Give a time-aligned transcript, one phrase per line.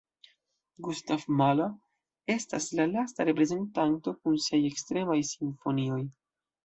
[0.85, 1.67] Gustav Mahler
[2.35, 6.01] estas la lasta reprezentanto kun siaj ekstremaj simfonioj.